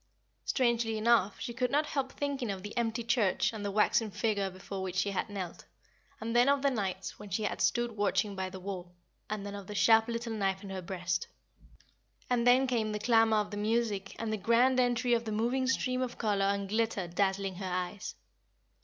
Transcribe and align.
Strangely 0.45 0.97
enough, 0.97 1.39
she 1.39 1.53
could 1.53 1.69
not 1.69 1.85
help 1.85 2.11
thinking 2.11 2.49
of 2.49 2.63
the 2.63 2.75
empty 2.75 3.03
church 3.03 3.53
and 3.53 3.63
the 3.63 3.69
waxen 3.69 4.09
figure 4.09 4.49
before 4.49 4.81
which 4.81 4.95
she 4.95 5.11
had 5.11 5.29
knelt, 5.29 5.65
and 6.19 6.35
then 6.35 6.49
of 6.49 6.63
the 6.63 6.71
nights 6.71 7.19
when 7.19 7.29
she 7.29 7.43
had 7.43 7.61
stood 7.61 7.91
watching 7.91 8.35
by 8.35 8.49
the 8.49 8.59
wall, 8.59 8.95
and 9.29 9.45
then 9.45 9.53
of 9.53 9.67
the 9.67 9.75
sharp 9.75 10.07
little 10.07 10.33
knife 10.33 10.63
in 10.63 10.71
her 10.71 10.81
breast. 10.81 11.27
And 12.31 12.47
then 12.47 12.65
came 12.65 12.93
the 12.93 12.97
clamor 12.99 13.37
of 13.37 13.51
the 13.51 13.57
music 13.57 14.15
and 14.17 14.33
the 14.33 14.37
grand 14.37 14.79
entry 14.79 15.13
of 15.13 15.25
the 15.25 15.31
moving 15.31 15.67
stream 15.67 16.01
of 16.01 16.17
color 16.17 16.45
and 16.45 16.67
glitter 16.67 17.07
dazzling 17.07 17.57
her 17.57 17.69
eyes. 17.71 18.15